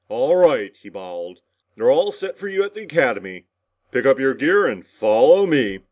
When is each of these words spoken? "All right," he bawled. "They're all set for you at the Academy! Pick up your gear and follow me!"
"All 0.09 0.35
right," 0.35 0.75
he 0.75 0.89
bawled. 0.89 1.41
"They're 1.77 1.91
all 1.91 2.11
set 2.11 2.35
for 2.39 2.47
you 2.47 2.63
at 2.63 2.73
the 2.73 2.81
Academy! 2.81 3.45
Pick 3.91 4.07
up 4.07 4.19
your 4.19 4.33
gear 4.33 4.65
and 4.65 4.83
follow 4.83 5.45
me!" 5.45 5.77